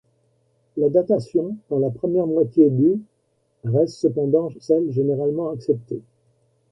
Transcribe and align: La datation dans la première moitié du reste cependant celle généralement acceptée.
La 0.77 0.89
datation 0.89 1.57
dans 1.69 1.77
la 1.77 1.91
première 1.91 2.25
moitié 2.25 2.71
du 2.71 2.99
reste 3.63 3.97
cependant 3.99 4.49
celle 4.59 4.91
généralement 4.91 5.51
acceptée. 5.51 6.01